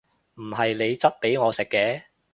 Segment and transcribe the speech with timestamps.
[0.33, 2.01] 唔係你質俾我食嘅！